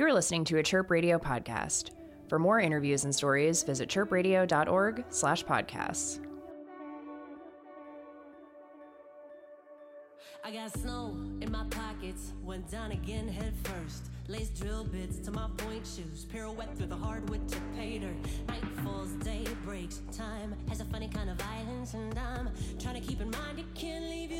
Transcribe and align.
You're 0.00 0.14
listening 0.14 0.44
to 0.44 0.56
a 0.56 0.62
Chirp 0.62 0.90
Radio 0.90 1.18
podcast. 1.18 1.90
For 2.26 2.38
more 2.38 2.58
interviews 2.58 3.04
and 3.04 3.14
stories, 3.14 3.62
visit 3.62 3.90
chirpradio.org 3.90 5.04
slash 5.10 5.44
podcasts. 5.44 6.20
I 10.42 10.52
got 10.52 10.72
snow 10.72 11.14
in 11.42 11.52
my 11.52 11.64
pockets, 11.68 12.32
went 12.42 12.70
down 12.70 12.92
again 12.92 13.28
head 13.28 13.52
first. 13.62 14.06
Lace 14.26 14.48
drill 14.48 14.84
bits 14.84 15.18
to 15.18 15.32
my 15.32 15.50
pointe 15.58 15.86
shoes, 15.86 16.24
pirouette 16.32 16.74
through 16.78 16.86
the 16.86 16.96
hardwood 16.96 17.46
to. 17.50 17.56
Night 18.48 18.64
falls, 18.82 19.10
day 19.22 19.44
breaks, 19.66 20.00
time 20.16 20.56
has 20.70 20.80
a 20.80 20.86
funny 20.86 21.08
kind 21.08 21.28
of 21.28 21.36
violence, 21.36 21.92
and 21.92 22.18
I'm 22.18 22.48
trying 22.78 22.98
to 22.98 23.06
keep 23.06 23.20
in 23.20 23.30
mind 23.32 23.58
it 23.58 23.66
can't 23.74 24.06
leave 24.06 24.30
you 24.30 24.39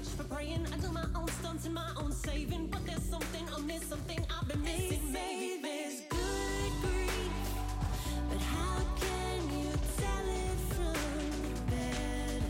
much 0.00 0.08
for 0.10 0.24
praying. 0.34 0.66
I 0.72 0.78
do 0.78 0.90
my 0.92 1.04
own 1.14 1.28
stunts 1.28 1.66
and 1.66 1.74
my 1.74 1.90
own 1.96 2.12
saving, 2.12 2.68
but 2.68 2.86
there's 2.86 3.02
something 3.02 3.46
amiss, 3.56 3.84
something 3.84 4.24
I've 4.30 4.48
been 4.48 4.62
missing. 4.62 5.12
Maybe 5.12 5.60
there's 5.62 6.00
good 6.08 6.72
grief, 6.80 7.32
but 8.30 8.38
how 8.38 8.78
can 8.98 9.58
you 9.58 9.70
tell 9.98 10.26
it 10.26 10.58
from 10.74 11.70
bed? 11.70 12.42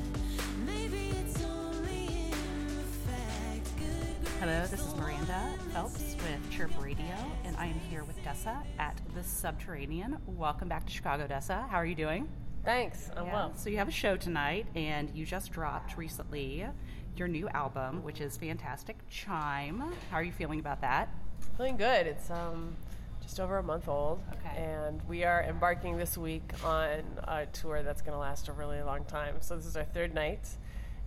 Maybe 0.64 1.10
it's 1.18 1.42
only 1.42 2.06
in 2.06 2.84
fact. 3.06 3.68
Good. 3.78 4.28
Hello, 4.38 4.66
this 4.66 4.86
is 4.86 4.94
Miranda 4.94 5.54
Phelps 5.72 6.14
with 6.22 6.50
Chirp 6.50 6.70
Radio, 6.80 7.16
and 7.44 7.56
I 7.56 7.66
am 7.66 7.80
here 7.90 8.04
with 8.04 8.22
Dessa 8.22 8.62
at 8.78 9.00
the 9.14 9.24
Subterranean. 9.24 10.18
Welcome 10.26 10.68
back 10.68 10.86
to 10.86 10.92
Chicago, 10.92 11.26
Dessa. 11.26 11.68
How 11.68 11.78
are 11.78 11.86
you 11.86 11.96
doing? 11.96 12.28
Thanks. 12.64 13.10
I'm 13.16 13.26
Yeah, 13.26 13.32
well. 13.32 13.54
So 13.56 13.70
you 13.70 13.78
have 13.78 13.88
a 13.88 13.92
show 13.92 14.16
tonight, 14.16 14.66
and 14.74 15.10
you 15.14 15.24
just 15.24 15.50
dropped 15.50 15.96
recently 15.96 16.66
your 17.16 17.28
new 17.28 17.48
album, 17.50 18.02
which 18.02 18.20
is 18.20 18.36
fantastic, 18.36 18.96
Chime. 19.08 19.82
How 20.10 20.16
are 20.16 20.22
you 20.22 20.32
feeling 20.32 20.60
about 20.60 20.80
that? 20.80 21.08
Feeling 21.56 21.76
good. 21.76 22.06
It's 22.06 22.30
um 22.30 22.76
just 23.22 23.38
over 23.38 23.58
a 23.58 23.62
month 23.62 23.88
old. 23.88 24.20
Okay. 24.32 24.60
And 24.62 25.00
we 25.08 25.24
are 25.24 25.42
embarking 25.42 25.96
this 25.98 26.18
week 26.18 26.42
on 26.64 27.04
a 27.24 27.46
tour 27.52 27.82
that's 27.82 28.02
going 28.02 28.12
to 28.14 28.18
last 28.18 28.48
a 28.48 28.52
really 28.52 28.82
long 28.82 29.04
time. 29.04 29.36
So 29.40 29.56
this 29.56 29.66
is 29.66 29.76
our 29.76 29.84
third 29.84 30.14
night. 30.14 30.48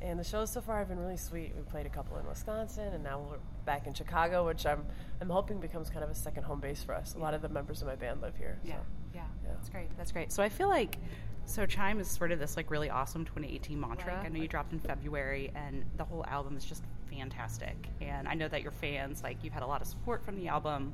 And 0.01 0.19
the 0.19 0.23
shows 0.23 0.51
so 0.51 0.61
far 0.61 0.79
have 0.79 0.89
been 0.89 0.99
really 0.99 1.17
sweet. 1.17 1.53
We 1.55 1.61
played 1.63 1.85
a 1.85 1.89
couple 1.89 2.17
in 2.17 2.27
Wisconsin, 2.27 2.93
and 2.93 3.03
now 3.03 3.19
we're 3.19 3.38
back 3.65 3.88
in 3.88 3.93
Chicago, 3.93 4.45
which 4.45 4.65
I'm 4.65 4.85
I'm 5.21 5.29
hoping 5.29 5.59
becomes 5.59 5.89
kind 5.89 6.03
of 6.03 6.09
a 6.09 6.15
second 6.15 6.43
home 6.43 6.59
base 6.59 6.83
for 6.83 6.93
us. 6.93 7.15
A 7.15 7.19
lot 7.19 7.33
of 7.33 7.41
the 7.41 7.49
members 7.49 7.81
of 7.81 7.88
my 7.88 7.95
band 7.95 8.21
live 8.21 8.35
here. 8.35 8.59
Yeah. 8.65 8.73
so. 8.73 8.79
yeah, 9.15 9.21
that's 9.47 9.69
great. 9.69 9.97
That's 9.97 10.11
great. 10.11 10.31
So 10.31 10.43
I 10.43 10.49
feel 10.49 10.67
like 10.67 10.97
so 11.45 11.66
Chime 11.66 11.99
is 11.99 12.08
sort 12.08 12.31
of 12.31 12.39
this 12.39 12.55
like 12.58 12.72
really 12.72 12.89
awesome 12.89 13.25
2018 13.25 13.80
mantra. 13.80 14.22
I 14.23 14.30
know 14.30 14.41
you 14.41 14.47
dropped 14.47 14.73
in 14.73 14.80
February, 14.80 15.52
and 15.55 15.83
the 15.97 16.03
whole 16.03 16.25
album 16.27 16.58
is 16.58 16.66
just 16.66 16.83
fantastic. 17.11 17.75
And 18.02 18.27
I 18.27 18.33
know 18.33 18.47
that 18.47 18.61
your 18.61 18.72
fans 18.72 19.23
like 19.23 19.38
you've 19.44 19.53
had 19.53 19.63
a 19.63 19.67
lot 19.67 19.81
of 19.81 19.88
support 19.88 20.23
from 20.23 20.35
the 20.35 20.47
album. 20.47 20.94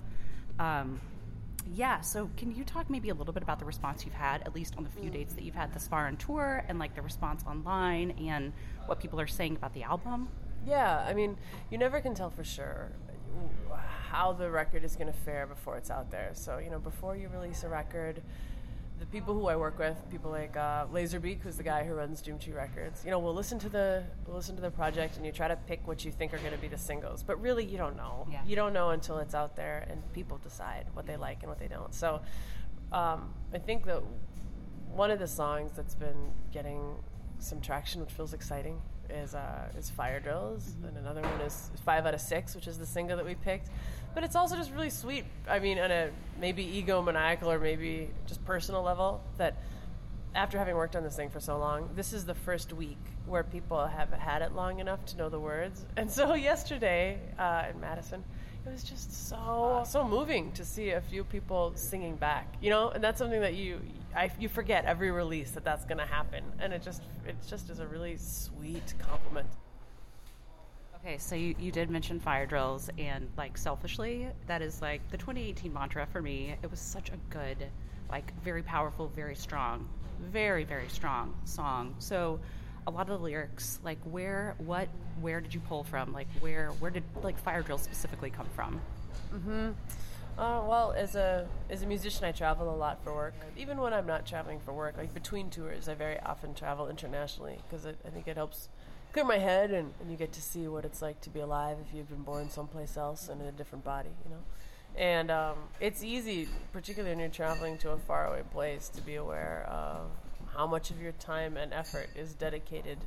Um, 0.59 1.00
yeah. 1.73 2.02
So 2.02 2.30
can 2.38 2.53
you 2.56 2.64
talk 2.64 2.89
maybe 2.89 3.09
a 3.09 3.14
little 3.14 3.33
bit 3.33 3.44
about 3.44 3.59
the 3.59 3.66
response 3.66 4.06
you've 4.06 4.14
had, 4.14 4.41
at 4.41 4.56
least 4.56 4.75
on 4.78 4.83
the 4.83 4.89
few 4.89 5.09
dates 5.09 5.33
that 5.33 5.44
you've 5.44 5.56
had 5.56 5.73
thus 5.73 5.88
far 5.88 6.08
on 6.08 6.17
tour, 6.17 6.63
and 6.67 6.80
like 6.80 6.95
the 6.95 7.02
response 7.02 7.44
online, 7.47 8.11
and 8.11 8.53
what 8.86 9.00
people 9.00 9.19
are 9.19 9.28
saying 9.28 9.56
about 9.56 9.73
the 9.73 9.84
album? 9.84 10.30
Yeah, 10.66 11.06
I 11.08 11.13
mean, 11.13 11.38
you 11.69 11.78
never 11.78 12.02
can 12.02 12.16
tell 12.16 12.30
for 12.30 12.44
sure 12.44 12.91
how 14.09 14.34
the 14.34 14.50
record 14.50 14.84
is 14.84 14.95
going 14.95 15.08
to 15.08 15.17
fare 15.19 15.45
before 15.45 15.78
it's 15.78 15.91
out 15.91 16.11
there. 16.11 16.31
So, 16.34 16.58
you 16.58 16.69
know, 16.69 16.80
before 16.80 17.16
you 17.16 17.30
release 17.30 17.63
a 17.63 17.69
record, 17.69 18.22
the 19.00 19.05
people 19.05 19.33
who 19.33 19.47
I 19.47 19.55
work 19.55 19.80
with, 19.80 19.97
people 20.11 20.30
like 20.31 20.58
uh, 20.58 20.86
Laserbeak, 20.88 21.42
who's 21.42 21.55
the 21.55 21.64
guy 21.64 21.86
who 21.86 21.94
runs 21.94 22.22
Doomtree 22.22 22.55
Records, 22.55 23.03
you 23.06 23.11
know, 23.11 23.19
we'll 23.19 23.33
listen 23.33 23.58
to 23.59 23.69
the 23.69 24.03
we'll 24.28 24.36
listen 24.36 24.56
to 24.56 24.61
the 24.61 24.72
project 24.72 25.16
and 25.17 25.25
you 25.25 25.31
try 25.31 25.47
to 25.47 25.56
pick 25.56 25.88
what 25.88 26.03
you 26.03 26.11
think 26.11 26.33
are 26.33 26.38
going 26.39 26.52
to 26.52 26.58
be 26.58 26.67
the 26.67 26.78
singles, 26.78 27.23
but 27.23 27.41
really 27.41 27.64
you 27.64 27.78
don't 27.78 27.96
know. 27.96 28.28
Yeah. 28.29 28.41
You 28.46 28.56
don't 28.56 28.73
know 28.73 28.90
until 28.90 29.18
it's 29.19 29.34
out 29.34 29.56
there 29.56 29.88
and 29.90 30.01
people 30.13 30.38
decide 30.38 30.88
what 30.94 31.06
they 31.06 31.16
like 31.16 31.40
and 31.41 31.50
what 31.50 31.59
they 31.59 31.68
don't. 31.68 31.94
So, 31.94 32.22
um, 32.91 33.34
I 33.53 33.59
think 33.59 33.85
that 33.85 34.03
one 34.91 35.12
of 35.12 35.19
the 35.19 35.28
songs 35.28 35.72
that's 35.75 35.96
been 35.96 36.31
getting 36.52 36.96
some 37.38 37.62
traction, 37.62 38.02
which 38.02 38.12
feels 38.12 38.34
exciting, 38.34 38.81
is 39.12 39.36
uh, 39.36 39.68
is 39.78 39.90
Fire 39.90 40.20
Drills, 40.20 40.75
and 40.86 40.97
another 40.97 41.22
one 41.22 41.42
is 41.42 41.72
Five 41.86 42.06
Out 42.06 42.14
of 42.14 42.22
Six, 42.22 42.56
which 42.56 42.68
is 42.68 42.78
the 42.78 42.86
single 42.86 43.18
that 43.18 43.25
we 43.25 43.36
picked. 43.36 43.70
But 44.14 44.24
it's 44.24 44.36
also 44.36 44.56
just 44.56 44.72
really 44.72 44.90
sweet. 44.90 45.25
I 45.47 45.59
mean, 45.59 45.80
on 45.80 45.92
a 45.92 46.09
maybe 46.40 46.66
egomaniacal 46.66 47.47
or 47.47 47.59
maybe 47.59 48.09
just 48.25 48.44
personal 48.46 48.81
level, 48.81 49.22
that 49.38 49.62
after 50.36 50.58
having 50.58 50.75
worked 50.75 50.96
on 50.96 51.03
this 51.03 51.16
thing 51.16 51.30
for 51.30 51.40
so 51.40 51.58
long, 51.58 51.90
this 51.96 52.14
is 52.14 52.25
the 52.25 52.36
first 52.36 52.74
week 52.74 52.97
where 53.25 53.44
people 53.44 53.86
have 53.86 54.12
had 54.12 54.42
it 54.42 54.53
long 54.53 54.80
enough 54.80 55.06
to 55.06 55.18
know 55.18 55.30
the 55.30 55.40
words. 55.40 55.86
And 55.97 56.09
so 56.09 56.34
yesterday 56.50 57.20
uh, 57.38 57.66
in 57.70 57.80
Madison, 57.80 58.24
it 58.66 58.72
was 58.72 58.84
just 58.84 59.30
so 59.30 59.36
uh, 59.36 59.84
so 59.84 60.08
moving 60.08 60.52
to 60.53 60.66
see 60.66 60.92
a 60.92 61.02
few 61.02 61.24
people 61.24 61.72
singing 61.75 62.16
back. 62.16 62.53
You 62.62 62.70
know, 62.70 62.90
and 62.90 63.03
that's 63.03 63.18
something 63.18 63.42
that 63.42 63.56
you 63.56 63.80
I, 64.16 64.31
you 64.40 64.50
forget 64.50 64.86
every 64.86 65.12
release 65.12 65.52
that 65.52 65.64
that's 65.64 65.86
going 65.86 65.97
to 65.97 66.06
happen, 66.06 66.44
and 66.59 66.74
it 66.74 66.81
just 66.81 67.03
it 67.28 67.36
just 67.47 67.70
is 67.70 67.80
a 67.80 67.88
really 67.88 68.18
sweet 68.18 68.94
compliment. 69.00 69.47
Okay, 70.96 71.18
so 71.18 71.36
you, 71.36 71.56
you 71.58 71.72
did 71.72 71.90
mention 71.90 72.20
fire 72.20 72.46
drills, 72.46 72.90
and 72.97 73.30
like 73.38 73.58
selfishly, 73.58 74.28
that 74.47 74.62
is 74.62 74.81
like 74.81 75.08
the 75.12 75.18
2018 75.18 75.72
mantra 75.72 76.06
for 76.12 76.22
me. 76.22 76.56
It 76.62 76.70
was 76.70 76.80
such 76.80 77.09
a 77.09 77.18
good, 77.30 77.58
like 78.12 78.34
very 78.44 78.64
powerful, 78.64 79.08
very 79.16 79.36
strong, 79.36 79.88
very 80.20 80.66
very 80.66 80.90
strong 80.90 81.34
song. 81.46 81.96
So, 82.00 82.40
a 82.88 82.91
lot 82.91 83.09
of 83.09 83.19
the 83.19 83.23
lyrics, 83.23 83.79
like 83.84 84.00
where, 84.03 84.56
what, 84.57 84.88
where 85.22 85.41
did 85.41 85.53
you 85.53 85.59
pull 85.59 85.84
from? 85.84 86.13
Like 86.13 86.28
where, 86.40 86.69
where 86.79 86.91
did 86.91 87.03
like 87.23 87.38
fire 87.40 87.62
drills 87.62 87.84
specifically 87.84 88.29
come 88.29 88.47
from? 88.56 88.81
Uh, 90.38 90.63
well, 90.66 90.94
as 90.94 91.16
a 91.16 91.45
as 91.69 91.84
a 91.84 91.85
musician, 91.85 92.23
I 92.23 92.31
travel 92.31 92.73
a 92.73 92.78
lot 92.78 93.03
for 93.03 93.13
work. 93.13 93.34
Even 93.57 93.78
when 93.78 93.94
I'm 93.94 94.07
not 94.07 94.25
traveling 94.25 94.62
for 94.62 94.72
work, 94.72 94.95
like 94.97 95.13
between 95.13 95.50
tours, 95.50 95.90
I 95.90 95.95
very 95.95 96.17
often 96.22 96.53
travel 96.53 96.88
internationally 96.88 97.59
because 97.67 97.85
I 97.85 98.09
think 98.09 98.25
it 98.25 98.38
helps 98.38 98.69
clear 99.11 99.25
my 99.25 99.38
head, 99.38 99.72
and, 99.72 99.94
and 100.00 100.09
you 100.09 100.16
get 100.16 100.31
to 100.34 100.41
see 100.41 100.67
what 100.69 100.85
it's 100.85 101.01
like 101.01 101.19
to 101.22 101.29
be 101.29 101.41
alive 101.41 101.78
if 101.85 101.94
you've 101.94 102.07
been 102.07 102.23
born 102.23 102.50
someplace 102.50 102.96
else 102.96 103.28
and 103.28 103.41
in 103.41 103.47
a 103.47 103.51
different 103.51 103.84
body, 103.84 104.11
you 104.23 104.31
know. 104.31 104.41
And 104.96 105.29
um, 105.29 105.57
it's 105.81 106.03
easy, 106.06 106.47
particularly 106.72 107.13
when 107.13 107.19
you're 107.19 107.29
traveling 107.29 107.78
to 107.79 107.91
a 107.91 107.97
faraway 107.97 108.44
place, 108.50 108.88
to 108.90 109.01
be 109.01 109.16
aware 109.16 109.67
of 109.69 110.09
how 110.55 110.67
much 110.67 110.91
of 110.91 111.01
your 111.01 111.11
time 111.13 111.57
and 111.57 111.73
effort 111.73 112.09
is 112.15 112.33
dedicated 112.33 112.97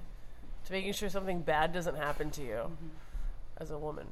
to 0.64 0.72
making 0.72 0.92
sure 0.92 1.08
something 1.08 1.40
bad 1.40 1.72
doesn't 1.72 1.96
happen 1.96 2.30
to 2.30 2.42
you 2.42 2.54
mm-hmm. 2.54 2.88
as 3.58 3.70
a 3.70 3.78
woman, 3.78 4.06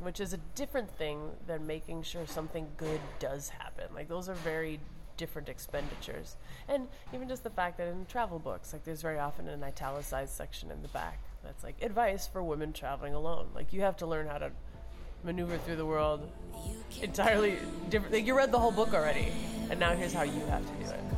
which 0.00 0.20
is 0.20 0.32
a 0.32 0.38
different 0.54 0.90
thing 0.90 1.30
than 1.46 1.66
making 1.66 2.02
sure 2.02 2.26
something 2.26 2.66
good 2.76 3.00
does 3.18 3.48
happen. 3.48 3.86
Like 3.94 4.08
those 4.08 4.28
are 4.28 4.34
very 4.34 4.80
different 5.16 5.48
expenditures. 5.48 6.36
And 6.68 6.88
even 7.14 7.28
just 7.28 7.44
the 7.44 7.50
fact 7.50 7.78
that 7.78 7.88
in 7.88 8.06
travel 8.06 8.38
books, 8.38 8.72
like 8.72 8.84
there's 8.84 9.02
very 9.02 9.18
often 9.18 9.48
an 9.48 9.62
italicized 9.62 10.32
section 10.32 10.70
in 10.70 10.82
the 10.82 10.88
back 10.88 11.20
that's 11.44 11.62
like 11.62 11.80
advice 11.82 12.26
for 12.26 12.42
women 12.42 12.72
traveling 12.72 13.14
alone. 13.14 13.46
Like 13.54 13.72
you 13.72 13.82
have 13.82 13.96
to 13.98 14.06
learn 14.06 14.26
how 14.26 14.38
to 14.38 14.50
maneuver 15.24 15.58
through 15.58 15.76
the 15.76 15.86
world 15.86 16.28
entirely 17.00 17.56
different. 17.88 18.12
Like 18.12 18.26
you 18.26 18.36
read 18.36 18.52
the 18.52 18.58
whole 18.58 18.72
book 18.72 18.94
already, 18.94 19.32
and 19.70 19.78
now 19.78 19.94
here's 19.94 20.12
how 20.12 20.22
you 20.22 20.40
have 20.46 20.66
to 20.66 20.84
do 20.84 20.90
it. 20.90 21.11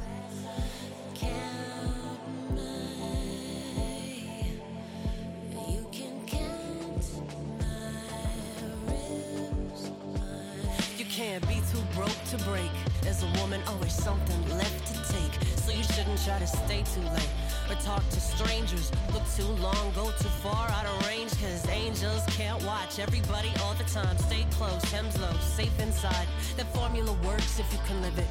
Broke 11.94 12.24
to 12.30 12.36
break. 12.44 12.70
As 13.06 13.22
a 13.22 13.40
woman, 13.40 13.60
oh, 13.66 13.72
always 13.72 13.92
something 13.92 14.58
left 14.58 14.86
to 14.88 15.12
take. 15.12 15.32
So 15.58 15.72
you 15.72 15.82
shouldn't 15.82 16.22
try 16.24 16.38
to 16.38 16.46
stay 16.46 16.82
too 16.94 17.06
late. 17.10 17.30
Or 17.70 17.76
talk 17.76 18.06
to 18.10 18.20
strangers. 18.20 18.90
Look 19.12 19.22
too 19.36 19.50
long, 19.62 19.92
go 19.94 20.10
too 20.18 20.34
far 20.42 20.68
out 20.70 20.86
of 20.86 21.06
range. 21.06 21.30
Cause 21.40 21.68
angels 21.68 22.22
can't 22.28 22.62
watch 22.64 22.98
everybody 22.98 23.52
all 23.62 23.74
the 23.74 23.84
time. 23.84 24.18
Stay 24.18 24.46
close, 24.52 24.82
hems 24.90 25.18
low, 25.20 25.32
safe 25.40 25.78
inside. 25.80 26.26
That 26.56 26.72
formula 26.74 27.12
works 27.24 27.58
if 27.58 27.72
you 27.72 27.78
can 27.86 28.02
live 28.02 28.18
it. 28.18 28.28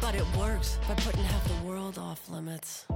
But 0.00 0.14
it 0.14 0.26
works 0.36 0.78
by 0.88 0.94
putting 0.94 1.24
half 1.24 1.46
the 1.48 1.66
world 1.66 1.98
off 1.98 2.28
limits. 2.30 2.86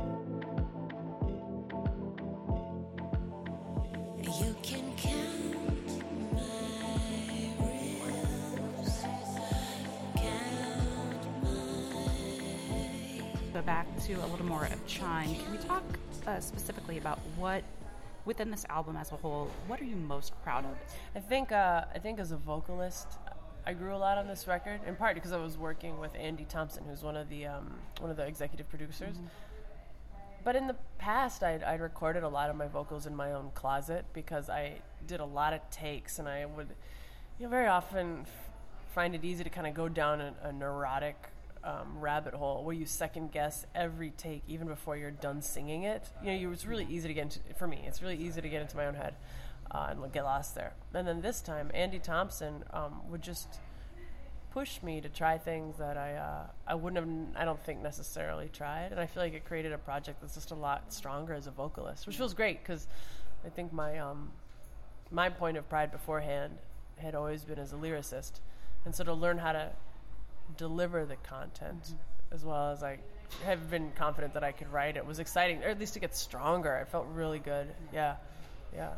You 4.41 4.57
can 4.63 4.85
count 4.97 5.22
Go 13.63 13.67
back 13.67 13.87
to 14.07 14.15
a 14.15 14.27
little 14.27 14.47
more 14.47 14.65
of 14.65 14.87
Chime. 14.89 15.37
Can 15.37 15.53
we 15.53 15.59
talk 15.59 15.85
uh, 16.27 16.41
specifically 16.41 16.99
about 16.99 17.21
what 17.37 17.63
within 18.25 18.51
this 18.51 18.65
album 18.69 18.97
as 18.97 19.13
a 19.13 19.15
whole? 19.15 19.49
What 19.69 19.81
are 19.81 19.85
you 19.85 19.95
most 19.95 20.33
proud 20.43 20.65
of? 20.65 20.77
I 21.15 21.21
think 21.21 21.53
uh, 21.53 21.85
I 21.95 22.01
think 22.01 22.19
as 22.19 22.33
a 22.33 22.37
vocalist, 22.37 23.07
I 23.65 23.73
grew 23.75 23.95
a 23.95 23.97
lot 23.97 24.19
on 24.19 24.27
this 24.27 24.49
record, 24.49 24.81
in 24.85 24.97
part 24.97 25.15
because 25.15 25.31
I 25.31 25.37
was 25.37 25.57
working 25.57 26.01
with 26.01 26.11
Andy 26.17 26.45
Thompson, 26.45 26.83
who's 26.89 27.05
one 27.05 27.17
of 27.17 27.29
the 27.29 27.47
um, 27.47 27.75
one 28.01 28.11
of 28.11 28.17
the 28.17 28.27
executive 28.27 28.69
producers. 28.69 29.15
But 30.43 30.57
in 30.57 30.67
the 30.67 30.77
past, 30.99 31.45
I'd, 31.45 31.63
I'd 31.63 31.81
recorded 31.81 32.25
a 32.25 32.29
lot 32.29 32.51
of 32.51 32.57
my 32.57 32.67
vocals 32.67 33.07
in 33.07 33.15
my 33.15 33.31
own 33.33 33.53
closet 33.55 34.07
because 34.13 34.51
I 34.51 34.79
did 35.07 35.21
a 35.21 35.25
lot 35.25 35.53
of 35.53 35.61
takes, 35.71 36.19
and 36.19 36.27
I 36.27 36.47
would, 36.47 36.67
you 37.39 37.47
know, 37.47 37.51
very 37.51 37.69
often 37.69 38.23
f- 38.23 38.51
find 38.93 39.15
it 39.15 39.25
easy 39.25 39.45
to 39.45 39.51
kind 39.51 39.69
of 39.69 39.75
go 39.75 39.89
down 39.89 40.21
a, 40.21 40.35
a 40.43 40.53
neurotic 40.53 41.29
um, 41.65 42.01
rabbit 42.01 42.35
hole 42.35 42.65
where 42.65 42.75
you 42.75 42.87
second 42.87 43.33
guess 43.33 43.67
every 43.75 44.11
take 44.11 44.43
even 44.49 44.67
before 44.67 44.97
you're 44.97 45.11
done 45.11 45.43
singing 45.43 45.85
it. 45.85 46.09
You 46.23 46.39
know, 46.39 46.53
it's 46.53 46.67
really 46.67 46.87
easy 46.91 47.09
to 47.09 47.15
get 47.15 47.23
into, 47.23 47.41
for 47.57 47.67
me, 47.67 47.85
it's 47.87 48.03
really 48.03 48.17
easy 48.17 48.41
to 48.41 48.49
get 48.49 48.63
into 48.63 48.77
my 48.77 48.87
own 48.87 48.95
head 48.95 49.15
uh, 49.71 49.89
and 49.91 50.13
get 50.13 50.25
lost 50.25 50.55
there. 50.55 50.73
And 50.95 51.07
then 51.07 51.21
this 51.21 51.41
time, 51.41 51.71
Andy 51.75 51.99
Thompson 51.99 52.65
um, 52.73 53.01
would 53.11 53.23
just 53.23 53.61
push 54.53 54.83
me 54.83 55.01
to 55.01 55.09
try 55.09 55.39
things 55.39 55.79
that 55.79 55.97
I 55.97 56.15
uh, 56.15 56.47
I 56.67 56.75
wouldn't 56.75 57.03
have 57.03 57.41
I 57.41 57.45
don't 57.45 57.63
think 57.65 57.83
necessarily 57.83 58.51
tried, 58.53 58.93
and 58.93 59.01
I 59.01 59.07
feel 59.07 59.23
like 59.23 59.35
it 59.35 59.45
created 59.45 59.73
a 59.73 59.79
project 59.79 60.21
that's 60.21 60.35
just 60.35 60.51
a 60.51 60.55
lot 60.55 60.93
stronger 60.93 61.33
as 61.33 61.47
a 61.47 61.51
vocalist, 61.51 62.07
which 62.07 62.17
feels 62.17 62.35
great 62.35 62.63
because 62.63 62.87
I 63.45 63.49
think 63.49 63.73
my 63.73 63.99
um, 63.99 64.31
my 65.11 65.31
point 65.31 65.57
of 65.57 65.69
pride 65.69 65.91
beforehand 65.91 66.59
had 66.99 67.15
always 67.15 67.45
been 67.45 67.59
as 67.59 67.73
a 67.73 67.77
lyricist, 67.77 68.41
and 68.85 68.95
so 68.95 69.05
to 69.05 69.15
learn 69.15 69.39
how 69.39 69.53
to 69.53 69.71
deliver 70.57 71.05
the 71.05 71.17
content 71.17 71.83
mm-hmm. 71.85 72.35
as 72.35 72.45
well 72.45 72.73
as 72.73 72.83
I 72.83 72.99
have 73.45 73.71
been 73.71 73.93
confident 73.97 74.35
that 74.35 74.45
I 74.45 74.53
could 74.53 74.73
write 74.73 74.97
it 74.97 75.07
was 75.07 75.19
exciting, 75.19 75.63
or 75.63 75.69
at 75.69 75.79
least 75.79 75.95
to 75.95 76.01
get 76.01 76.15
stronger. 76.15 76.77
I 76.77 76.85
felt 76.85 77.07
really 77.15 77.39
good. 77.39 77.67
Mm-hmm. 77.67 77.95
Yeah, 77.95 78.17
yeah. 78.75 78.91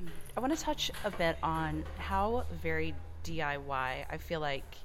Mm, 0.00 0.08
I 0.36 0.40
want 0.40 0.56
to 0.56 0.62
touch 0.62 0.90
a 1.04 1.10
bit 1.10 1.36
on 1.42 1.84
how 1.98 2.44
very 2.62 2.94
DIY 3.24 4.04
I 4.10 4.16
feel 4.18 4.40
like 4.40 4.76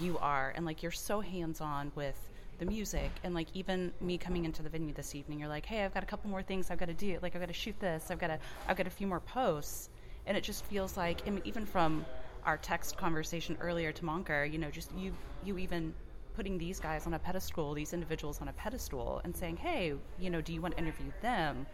you 0.00 0.18
are, 0.18 0.52
and 0.54 0.64
like 0.66 0.82
you're 0.82 0.92
so 0.92 1.20
hands 1.20 1.60
on 1.60 1.92
with 1.94 2.16
the 2.58 2.66
music, 2.66 3.10
and 3.24 3.34
like 3.34 3.48
even 3.54 3.92
me 4.00 4.18
coming 4.18 4.44
into 4.44 4.62
the 4.62 4.68
venue 4.68 4.92
this 4.92 5.14
evening, 5.14 5.40
you're 5.40 5.48
like, 5.48 5.66
hey, 5.66 5.84
I've 5.84 5.94
got 5.94 6.02
a 6.02 6.06
couple 6.06 6.30
more 6.30 6.42
things 6.42 6.70
I've 6.70 6.78
got 6.78 6.88
to 6.88 6.94
do. 6.94 7.18
Like 7.22 7.34
I've 7.34 7.40
got 7.40 7.48
to 7.48 7.54
shoot 7.54 7.78
this. 7.80 8.10
I've 8.10 8.18
got 8.18 8.28
to. 8.28 8.38
I've 8.68 8.76
got 8.76 8.86
a 8.86 8.90
few 8.90 9.06
more 9.06 9.20
posts, 9.20 9.88
and 10.26 10.36
it 10.36 10.44
just 10.44 10.64
feels 10.66 10.96
like, 10.96 11.22
I 11.26 11.30
mean, 11.30 11.42
even 11.44 11.66
from 11.66 12.04
our 12.44 12.56
text 12.56 12.96
conversation 12.96 13.56
earlier 13.60 13.92
to 13.92 14.04
Moniker, 14.04 14.44
you 14.44 14.58
know, 14.58 14.70
just 14.70 14.90
you 14.96 15.12
you 15.44 15.58
even 15.58 15.94
putting 16.34 16.58
these 16.58 16.78
guys 16.80 17.06
on 17.06 17.14
a 17.14 17.18
pedestal, 17.18 17.74
these 17.74 17.92
individuals 17.92 18.40
on 18.40 18.48
a 18.48 18.52
pedestal, 18.52 19.20
and 19.24 19.36
saying, 19.36 19.56
hey, 19.56 19.94
you 20.18 20.30
know, 20.30 20.40
do 20.40 20.52
you 20.52 20.60
want 20.60 20.74
to 20.76 20.80
interview 20.80 21.10
them? 21.22 21.66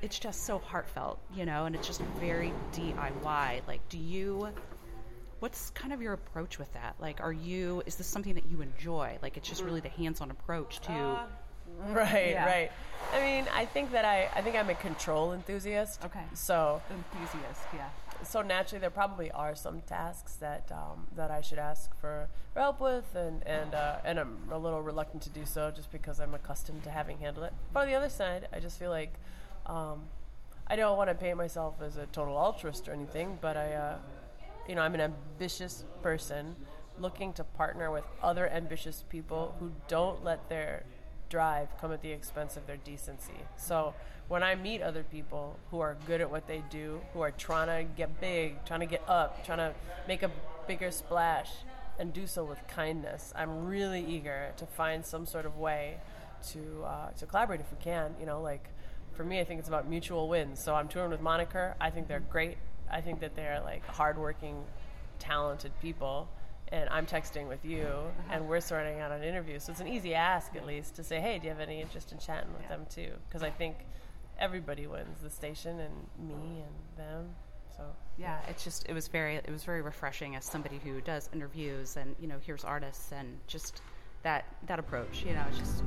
it's 0.00 0.18
just 0.18 0.44
so 0.44 0.58
heartfelt, 0.60 1.18
you 1.34 1.44
know, 1.44 1.64
and 1.64 1.74
it's 1.74 1.86
just 1.86 2.00
very 2.20 2.52
DIY. 2.72 3.60
Like, 3.66 3.80
do 3.88 3.98
you, 3.98 4.48
what's 5.40 5.70
kind 5.70 5.92
of 5.92 6.00
your 6.00 6.12
approach 6.12 6.56
with 6.58 6.72
that? 6.74 6.94
Like, 7.00 7.20
are 7.20 7.32
you, 7.32 7.82
is 7.84 7.96
this 7.96 8.06
something 8.06 8.34
that 8.34 8.46
you 8.48 8.60
enjoy? 8.60 9.18
Like, 9.22 9.36
it's 9.36 9.48
just 9.48 9.60
really 9.60 9.80
the 9.80 9.88
hands 9.88 10.20
on 10.20 10.30
approach 10.30 10.78
to. 10.82 10.92
Uh, 10.92 11.26
right, 11.92 12.30
Yeah. 12.30 12.46
right. 12.46 12.72
I 13.12 13.20
mean, 13.20 13.46
I 13.52 13.64
think 13.64 13.90
that 13.90 14.04
I, 14.04 14.28
I 14.36 14.40
think 14.40 14.54
I'm 14.54 14.70
a 14.70 14.74
control 14.76 15.32
enthusiast. 15.32 16.04
Okay. 16.04 16.22
So, 16.32 16.80
enthusiast, 16.90 17.62
yeah. 17.74 17.88
So 18.22 18.42
naturally, 18.42 18.80
there 18.80 18.90
probably 18.90 19.30
are 19.30 19.54
some 19.54 19.80
tasks 19.82 20.34
that 20.36 20.70
um, 20.72 21.06
that 21.14 21.30
I 21.30 21.40
should 21.40 21.58
ask 21.58 21.90
for, 22.00 22.28
for 22.52 22.60
help 22.60 22.80
with, 22.80 23.14
and 23.14 23.46
and 23.46 23.74
uh, 23.74 23.96
and 24.04 24.18
I'm 24.18 24.38
a 24.50 24.58
little 24.58 24.82
reluctant 24.82 25.22
to 25.24 25.30
do 25.30 25.44
so 25.44 25.70
just 25.70 25.90
because 25.90 26.20
I'm 26.20 26.34
accustomed 26.34 26.84
to 26.84 26.90
having 26.90 27.18
handled 27.18 27.46
it. 27.46 27.52
But 27.72 27.80
on 27.80 27.86
the 27.88 27.94
other 27.94 28.08
side, 28.08 28.48
I 28.52 28.60
just 28.60 28.78
feel 28.78 28.90
like 28.90 29.14
um, 29.66 30.02
I 30.66 30.76
don't 30.76 30.96
want 30.96 31.10
to 31.10 31.14
paint 31.14 31.36
myself 31.36 31.76
as 31.80 31.96
a 31.96 32.06
total 32.06 32.36
altruist 32.36 32.88
or 32.88 32.92
anything, 32.92 33.38
but 33.40 33.56
I, 33.56 33.72
uh, 33.72 33.96
you 34.68 34.74
know, 34.74 34.82
I'm 34.82 34.94
an 34.94 35.00
ambitious 35.00 35.84
person 36.02 36.56
looking 36.98 37.32
to 37.34 37.44
partner 37.44 37.90
with 37.90 38.04
other 38.22 38.48
ambitious 38.50 39.04
people 39.08 39.54
who 39.60 39.72
don't 39.86 40.24
let 40.24 40.48
their 40.48 40.84
drive 41.30 41.68
come 41.80 41.92
at 41.92 42.02
the 42.02 42.10
expense 42.10 42.56
of 42.56 42.66
their 42.66 42.76
decency. 42.76 43.40
So 43.56 43.94
when 44.28 44.42
I 44.42 44.54
meet 44.54 44.82
other 44.82 45.02
people 45.02 45.58
who 45.70 45.80
are 45.80 45.96
good 46.06 46.20
at 46.20 46.30
what 46.30 46.46
they 46.46 46.62
do, 46.70 47.00
who 47.12 47.20
are 47.20 47.30
trying 47.30 47.66
to 47.68 47.90
get 47.96 48.20
big, 48.20 48.64
trying 48.66 48.80
to 48.80 48.86
get 48.86 49.02
up, 49.08 49.44
trying 49.44 49.58
to 49.58 49.74
make 50.06 50.22
a 50.22 50.30
bigger 50.66 50.90
splash, 50.90 51.50
and 51.98 52.12
do 52.12 52.26
so 52.26 52.44
with 52.44 52.58
kindness, 52.68 53.32
I'm 53.34 53.66
really 53.66 54.04
eager 54.04 54.52
to 54.56 54.66
find 54.66 55.04
some 55.04 55.26
sort 55.26 55.46
of 55.46 55.56
way 55.58 55.96
to 56.52 56.84
uh, 56.84 57.10
to 57.10 57.26
collaborate 57.26 57.60
if 57.60 57.70
we 57.72 57.78
can. 57.82 58.14
You 58.20 58.26
know, 58.26 58.40
like 58.40 58.68
for 59.14 59.24
me, 59.24 59.40
I 59.40 59.44
think 59.44 59.58
it's 59.58 59.68
about 59.68 59.88
mutual 59.88 60.28
wins. 60.28 60.62
So 60.62 60.74
I'm 60.74 60.88
touring 60.88 61.10
with 61.10 61.20
Moniker. 61.20 61.74
I 61.80 61.90
think 61.90 62.06
they're 62.06 62.20
great. 62.20 62.56
I 62.90 63.00
think 63.00 63.20
that 63.20 63.34
they're 63.34 63.60
like 63.64 63.84
hardworking, 63.86 64.62
talented 65.18 65.72
people. 65.80 66.28
And 66.70 66.86
I'm 66.90 67.06
texting 67.06 67.48
with 67.48 67.64
you, 67.64 67.88
and 68.30 68.46
we're 68.46 68.60
sorting 68.60 69.00
out 69.00 69.10
an 69.10 69.22
interview. 69.22 69.58
So 69.58 69.72
it's 69.72 69.80
an 69.80 69.88
easy 69.88 70.14
ask, 70.14 70.54
at 70.54 70.66
least, 70.66 70.96
to 70.96 71.02
say, 71.02 71.18
"Hey, 71.18 71.38
do 71.38 71.44
you 71.44 71.50
have 71.50 71.60
any 71.60 71.80
interest 71.80 72.12
in 72.12 72.18
chatting 72.18 72.52
with 72.52 72.68
them 72.68 72.84
too?" 72.90 73.12
Because 73.26 73.42
I 73.42 73.48
think 73.48 73.86
everybody 74.38 74.86
wins, 74.86 75.20
the 75.22 75.30
station 75.30 75.80
and 75.80 76.28
me 76.28 76.62
and 76.62 76.74
them. 76.96 77.34
So 77.76 77.84
Yeah, 78.16 78.38
it's 78.48 78.64
just 78.64 78.86
it 78.88 78.92
was 78.92 79.08
very 79.08 79.36
it 79.36 79.50
was 79.50 79.64
very 79.64 79.82
refreshing 79.82 80.36
as 80.36 80.44
somebody 80.44 80.80
who 80.82 81.00
does 81.00 81.28
interviews 81.32 81.96
and 81.96 82.14
you 82.20 82.26
know 82.26 82.38
hears 82.38 82.64
artists 82.64 83.12
and 83.12 83.38
just 83.46 83.82
that 84.22 84.44
that 84.66 84.78
approach. 84.78 85.24
You 85.24 85.34
know, 85.34 85.44
it's 85.48 85.58
just 85.58 85.82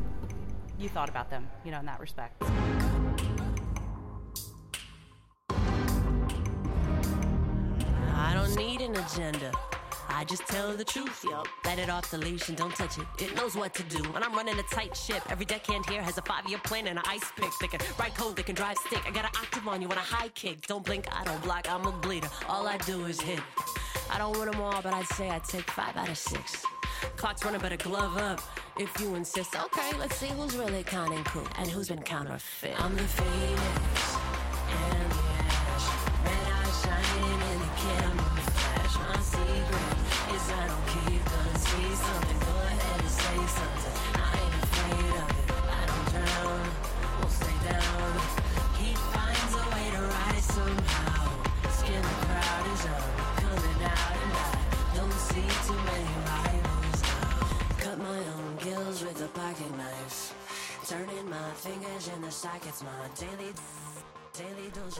you 0.80 0.90
thought 0.90 1.10
about 1.10 1.30
them, 1.30 1.48
you 1.66 1.72
know, 1.72 1.80
in 1.80 1.86
that 1.86 2.00
respect. 2.00 2.42
I 8.14 8.34
don't 8.34 8.56
need 8.56 8.82
an 8.82 8.96
agenda. 8.96 9.52
I 10.14 10.24
just 10.24 10.46
tell 10.48 10.76
the 10.76 10.84
truth, 10.84 11.24
yo. 11.24 11.44
Let 11.66 11.80
it 11.80 11.90
off 11.90 12.12
the 12.12 12.18
leash 12.18 12.50
and 12.50 12.58
don't 12.58 12.76
touch 12.76 12.98
it. 12.98 13.06
It 13.20 13.36
knows 13.36 13.56
what 13.56 13.74
to 13.76 13.84
do. 13.84 14.04
When 14.12 14.24
I'm 14.24 14.34
running 14.34 14.58
a 14.60 14.64
tight 14.64 14.96
ship, 14.96 15.24
every 15.30 15.46
deckhand 15.46 15.90
here 15.90 16.02
has 16.02 16.18
a 16.18 16.22
five-year 16.22 16.60
plan 16.64 16.88
and 16.88 17.00
an 17.00 17.06
ice 17.08 17.32
pick. 17.36 17.52
They 17.60 17.68
can 17.68 17.80
ride 17.98 18.16
code, 18.16 18.36
they 18.36 18.44
can 18.44 18.56
drive 18.56 18.78
stick. 18.78 19.02
I 19.08 19.12
got 19.12 19.26
an 19.26 19.32
octave 19.36 19.68
on 19.68 19.82
you 19.82 19.88
and 19.88 19.98
a 19.98 20.02
high 20.02 20.30
kick. 20.30 20.68
Don't 20.68 20.86
blink, 20.86 21.08
I 21.12 21.24
don't 21.24 21.42
block, 21.44 21.68
I'm 21.70 21.86
a 21.86 21.92
bleeder. 21.92 22.30
All 22.48 22.68
I 22.68 22.78
do 22.80 23.06
is 23.06 23.20
hit. 23.20 23.40
I 24.12 24.18
don't 24.18 24.38
win 24.38 24.52
them 24.52 24.62
all, 24.62 24.82
but 24.82 24.94
I'd 24.94 25.08
say 25.08 25.30
I 25.30 25.40
take 25.40 25.70
five 25.72 25.96
out 25.96 26.10
of 26.10 26.18
six. 26.18 26.64
Clock's 27.16 27.44
running, 27.44 27.62
better 27.62 27.78
glove 27.78 28.18
up 28.18 28.42
if 28.78 28.92
you 29.00 29.16
insist. 29.16 29.56
Okay, 29.56 29.92
let's 29.98 30.16
see 30.18 30.28
who's 30.28 30.56
really 30.56 30.84
counting 30.84 31.24
coup 31.24 31.46
and 31.58 31.70
who's 31.70 31.90
been 31.90 32.02
counterfeit. 32.02 32.80
I'm 32.80 32.96
the 32.96 33.04
phoenix 33.04 34.11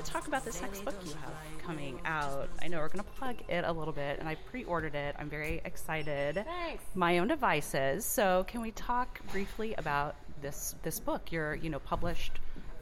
talk 0.04 0.28
about 0.28 0.44
this 0.44 0.62
next 0.62 0.84
book 0.84 0.96
you 1.06 1.14
have 1.14 1.34
coming 1.66 2.00
out. 2.04 2.50
I 2.62 2.68
know 2.68 2.80
we're 2.80 2.90
going 2.90 3.04
to 3.04 3.12
plug 3.12 3.38
it 3.48 3.64
a 3.66 3.72
little 3.72 3.94
bit, 3.94 4.20
and 4.20 4.28
I 4.28 4.36
pre 4.36 4.66
ordered 4.66 4.96
it. 4.96 5.16
I'm 5.18 5.30
very 5.30 5.62
excited. 5.64 6.36
Thanks. 6.36 6.84
My 6.94 7.20
own 7.20 7.30
devices. 7.30 8.06
So, 8.06 8.46
can 8.48 8.62
we 8.62 8.72
talk 8.72 9.22
briefly 9.32 9.74
about 9.78 10.16
this 10.42 10.76
this 10.84 11.00
book? 11.00 11.32
You're, 11.32 11.56
you 11.56 11.70
know, 11.70 11.80
published 11.80 12.34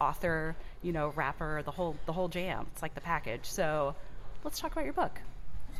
author, 0.01 0.55
you 0.81 0.91
know, 0.91 1.13
rapper, 1.15 1.61
the 1.63 1.71
whole 1.71 1.95
the 2.07 2.13
whole 2.13 2.27
jam. 2.27 2.65
It's 2.73 2.81
like 2.81 2.95
the 2.95 3.01
package. 3.01 3.45
So, 3.45 3.95
let's 4.43 4.59
talk 4.59 4.71
about 4.71 4.85
your 4.85 4.93
book. 4.93 5.21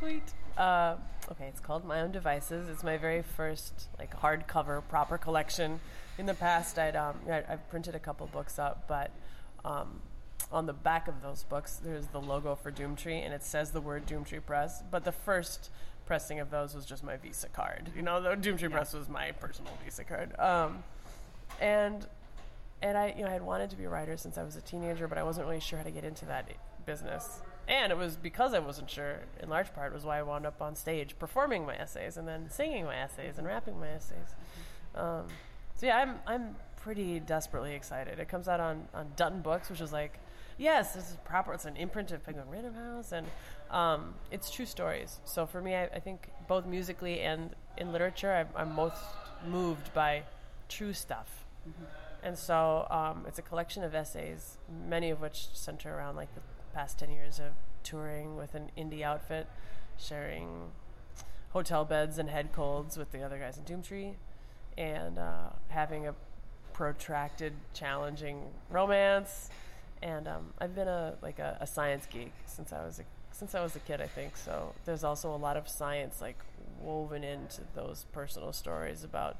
Sweet. 0.00 0.22
Uh, 0.56 0.96
okay, 1.30 1.44
it's 1.46 1.60
called 1.60 1.84
My 1.84 2.00
Own 2.00 2.10
Devices. 2.10 2.70
It's 2.70 2.82
my 2.82 2.96
very 2.96 3.20
first 3.20 3.88
like 3.98 4.18
hardcover 4.18 4.82
proper 4.88 5.18
collection. 5.18 5.78
In 6.16 6.24
the 6.24 6.32
past, 6.32 6.78
I'd 6.78 6.96
um, 6.96 7.16
I, 7.30 7.44
I've 7.46 7.68
printed 7.68 7.94
a 7.94 7.98
couple 7.98 8.26
books 8.26 8.58
up, 8.58 8.88
but 8.88 9.10
um, 9.62 10.00
on 10.50 10.64
the 10.64 10.72
back 10.72 11.06
of 11.06 11.20
those 11.20 11.42
books, 11.44 11.80
there's 11.84 12.06
the 12.06 12.20
logo 12.20 12.54
for 12.54 12.72
Doomtree, 12.72 13.22
and 13.22 13.34
it 13.34 13.44
says 13.44 13.72
the 13.72 13.80
word 13.80 14.06
Doomtree 14.06 14.44
Press. 14.44 14.82
But 14.90 15.04
the 15.04 15.12
first 15.12 15.70
pressing 16.06 16.40
of 16.40 16.50
those 16.50 16.74
was 16.74 16.86
just 16.86 17.04
my 17.04 17.18
Visa 17.18 17.48
card. 17.48 17.90
You 17.94 18.00
know, 18.00 18.22
the 18.22 18.30
Doomtree 18.30 18.70
Press 18.70 18.94
was 18.94 19.06
my 19.10 19.32
personal 19.32 19.72
Visa 19.84 20.04
card. 20.04 20.34
Um, 20.38 20.82
and 21.60 22.06
and 22.80 22.96
I, 22.96 23.14
you 23.18 23.24
know, 23.24 23.28
I 23.28 23.34
had 23.34 23.42
wanted 23.42 23.68
to 23.68 23.76
be 23.76 23.84
a 23.84 23.90
writer 23.90 24.16
since 24.16 24.38
I 24.38 24.44
was 24.44 24.56
a 24.56 24.62
teenager, 24.62 25.06
but 25.06 25.18
I 25.18 25.24
wasn't 25.24 25.46
really 25.46 25.60
sure 25.60 25.76
how 25.76 25.84
to 25.84 25.90
get 25.90 26.04
into 26.04 26.24
that 26.24 26.50
business. 26.86 27.42
And 27.70 27.92
it 27.92 27.96
was 27.96 28.16
because 28.16 28.52
I 28.52 28.58
wasn't 28.58 28.90
sure, 28.90 29.20
in 29.40 29.48
large 29.48 29.72
part, 29.72 29.94
was 29.94 30.04
why 30.04 30.18
I 30.18 30.22
wound 30.22 30.44
up 30.44 30.60
on 30.60 30.74
stage 30.74 31.16
performing 31.18 31.64
my 31.64 31.76
essays 31.76 32.16
and 32.16 32.26
then 32.28 32.50
singing 32.50 32.84
my 32.84 32.96
essays 32.96 33.38
and 33.38 33.46
rapping 33.46 33.80
my 33.80 33.88
essays. 33.88 34.34
Um, 34.94 35.26
so 35.76 35.86
yeah, 35.86 35.96
I'm 35.96 36.16
I'm 36.26 36.56
pretty 36.76 37.20
desperately 37.20 37.74
excited. 37.74 38.18
It 38.18 38.28
comes 38.28 38.48
out 38.48 38.60
on 38.60 38.88
on 38.92 39.12
Dutton 39.16 39.40
Books, 39.40 39.70
which 39.70 39.80
is 39.80 39.92
like 39.92 40.18
Yes, 40.60 40.92
this 40.92 41.08
is 41.08 41.16
proper. 41.24 41.54
It's 41.54 41.64
an 41.64 41.76
imprint 41.76 42.12
of 42.12 42.22
Penguin 42.22 42.44
Random 42.50 42.74
House, 42.74 43.12
and 43.12 43.26
um, 43.70 44.12
it's 44.30 44.50
true 44.50 44.66
stories. 44.66 45.18
So 45.24 45.46
for 45.46 45.62
me, 45.62 45.74
I, 45.74 45.84
I 45.84 46.00
think 46.00 46.28
both 46.48 46.66
musically 46.66 47.20
and 47.20 47.56
in 47.78 47.92
literature, 47.92 48.30
I'm, 48.30 48.48
I'm 48.54 48.74
most 48.74 49.02
moved 49.48 49.94
by 49.94 50.24
true 50.68 50.92
stuff. 50.92 51.46
And 52.22 52.36
so 52.36 52.86
um, 52.90 53.24
it's 53.26 53.38
a 53.38 53.42
collection 53.42 53.82
of 53.84 53.94
essays, 53.94 54.58
many 54.86 55.08
of 55.08 55.22
which 55.22 55.48
center 55.54 55.96
around 55.96 56.16
like 56.16 56.28
the 56.34 56.42
past 56.72 56.98
10 56.98 57.10
years 57.10 57.38
of 57.38 57.52
touring 57.82 58.36
with 58.36 58.54
an 58.54 58.70
indie 58.76 59.02
outfit, 59.02 59.46
sharing 59.98 60.70
hotel 61.50 61.84
beds 61.84 62.18
and 62.18 62.30
head 62.30 62.52
colds 62.52 62.96
with 62.96 63.12
the 63.12 63.22
other 63.22 63.38
guys 63.38 63.58
in 63.58 63.64
Doomtree, 63.64 64.14
and 64.78 65.18
uh, 65.18 65.50
having 65.68 66.06
a 66.06 66.14
protracted, 66.72 67.52
challenging 67.74 68.42
romance. 68.70 69.50
And 70.02 70.26
um, 70.26 70.54
I've 70.58 70.74
been 70.74 70.88
a 70.88 71.14
like 71.20 71.38
a, 71.38 71.58
a 71.60 71.66
science 71.66 72.06
geek 72.10 72.32
since 72.46 72.72
I 72.72 72.84
was 72.84 72.98
a 72.98 73.02
since 73.32 73.54
I 73.54 73.62
was 73.62 73.76
a 73.76 73.80
kid, 73.80 74.00
I 74.00 74.06
think. 74.06 74.36
So 74.36 74.74
there's 74.84 75.04
also 75.04 75.34
a 75.34 75.36
lot 75.36 75.56
of 75.56 75.68
science 75.68 76.20
like 76.20 76.38
woven 76.80 77.22
into 77.24 77.62
those 77.74 78.06
personal 78.12 78.52
stories 78.52 79.04
about 79.04 79.36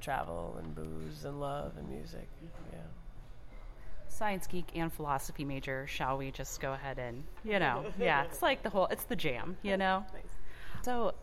travel 0.00 0.56
and 0.58 0.74
booze 0.74 1.24
and 1.24 1.40
love 1.40 1.72
and 1.78 1.88
music. 1.88 2.28
Yeah. 2.72 2.78
Science 4.12 4.46
geek 4.46 4.66
and 4.74 4.92
philosophy 4.92 5.44
major. 5.44 5.86
Shall 5.88 6.18
we 6.18 6.30
just 6.30 6.60
go 6.60 6.74
ahead 6.74 6.98
and, 6.98 7.24
you 7.44 7.58
know, 7.58 7.84
yeah, 7.98 8.24
it's 8.24 8.42
like 8.42 8.62
the 8.62 8.68
whole, 8.68 8.86
it's 8.86 9.04
the 9.04 9.16
jam, 9.16 9.56
you 9.62 9.76
know? 9.78 10.04
So, 10.82 11.14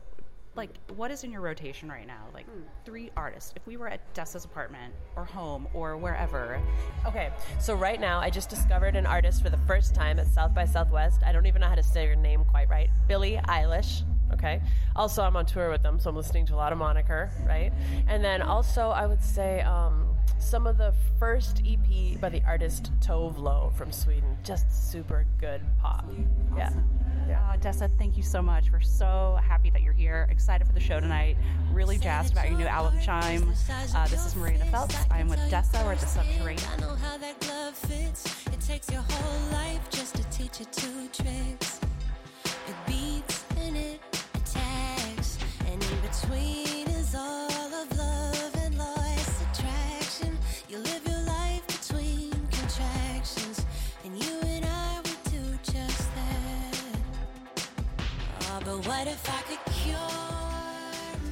like, 0.55 0.71
what 0.95 1.11
is 1.11 1.23
in 1.23 1.31
your 1.31 1.41
rotation 1.41 1.87
right 1.89 2.07
now? 2.07 2.25
Like, 2.33 2.47
three 2.85 3.11
artists. 3.15 3.53
If 3.55 3.65
we 3.67 3.77
were 3.77 3.87
at 3.87 4.13
Dessa's 4.15 4.43
apartment 4.43 4.93
or 5.15 5.23
home 5.23 5.67
or 5.73 5.95
wherever, 5.97 6.59
Okay, 7.05 7.29
so 7.59 7.75
right 7.75 8.01
now 8.01 8.19
I 8.19 8.31
just 8.31 8.49
discovered 8.49 8.95
an 8.95 9.05
artist 9.05 9.43
for 9.43 9.49
the 9.51 9.59
first 9.59 9.93
time 9.93 10.19
at 10.19 10.27
South 10.27 10.55
by 10.55 10.65
Southwest. 10.65 11.21
I 11.23 11.31
don't 11.31 11.45
even 11.45 11.61
know 11.61 11.67
how 11.69 11.75
to 11.75 11.83
say 11.83 12.07
her 12.07 12.15
name 12.15 12.43
quite 12.43 12.69
right. 12.69 12.89
Billie 13.07 13.39
Eilish. 13.47 14.01
Okay. 14.33 14.61
Also, 14.95 15.21
I'm 15.23 15.35
on 15.35 15.45
tour 15.45 15.69
with 15.69 15.83
them, 15.83 15.99
so 15.99 16.09
I'm 16.09 16.15
listening 16.15 16.45
to 16.47 16.55
a 16.55 16.57
lot 16.57 16.71
of 16.71 16.77
Moniker, 16.79 17.31
right? 17.47 17.71
And 18.07 18.23
then 18.23 18.41
also, 18.41 18.89
I 18.89 19.05
would 19.05 19.23
say 19.23 19.61
um, 19.61 20.05
some 20.37 20.67
of 20.67 20.77
the 20.77 20.93
first 21.17 21.61
EP 21.65 22.19
by 22.19 22.29
the 22.29 22.41
artist 22.45 22.91
Tove 22.99 23.37
Lo 23.37 23.71
from 23.75 23.91
Sweden. 23.91 24.37
Just 24.43 24.91
super 24.91 25.25
good 25.39 25.61
pop. 25.81 26.05
Yeah. 26.55 26.71
Uh, 27.29 27.57
Dessa, 27.57 27.89
thank 27.97 28.17
you 28.17 28.23
so 28.23 28.41
much. 28.41 28.71
We're 28.71 28.79
so 28.79 29.39
happy 29.43 29.69
that 29.69 29.81
you're 29.81 29.93
here. 29.93 30.27
Excited 30.31 30.65
for 30.65 30.73
the 30.73 30.79
show 30.79 30.99
tonight. 30.99 31.37
Really 31.71 31.97
jazzed 31.97 32.33
about 32.33 32.49
your 32.49 32.57
new 32.57 32.65
album, 32.65 32.99
Chime. 32.99 33.53
Uh, 33.95 34.07
this 34.07 34.25
is 34.25 34.35
Miranda 34.35 34.65
Phelps. 34.65 34.95
I'm 35.11 35.27
with 35.27 35.39
Dessa. 35.51 35.83
We're 35.85 35.93
at 35.93 35.99
the 35.99 36.07
Subterranean. 36.07 36.67
I 36.71 36.81
know 36.81 36.95
how 36.95 37.17
that 37.17 37.39
glove 37.41 37.75
fits. 37.75 38.47
It 38.47 38.59
takes 38.61 38.91
your 38.91 39.01
whole 39.07 39.51
life 39.51 39.89
just 39.91 40.15
to 40.15 40.23
teach 40.29 40.61
it 40.61 40.71
two 40.71 41.07
tricks. 41.13 41.79
It 42.67 42.75
beats 42.87 43.18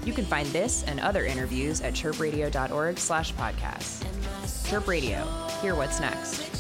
You 0.06 0.14
can 0.14 0.26
find 0.26 0.48
this 0.50 0.84
and 0.84 1.00
other 1.00 1.26
interviews 1.26 1.82
at 1.82 1.94
chirpradio.org 1.94 2.98
slash 2.98 3.34
podcast. 3.34 4.06
Chirp 4.70 4.88
Radio. 4.88 5.26
Hear 5.62 5.76
what's 5.76 6.00
next. 6.00 6.57